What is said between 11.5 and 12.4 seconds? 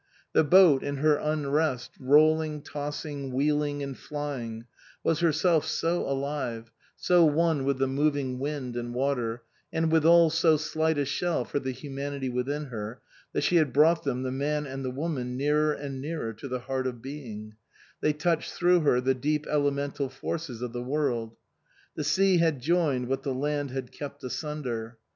the humanity